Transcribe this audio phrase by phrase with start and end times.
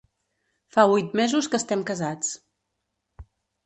[0.77, 2.35] Fa huit mesos que estem casats.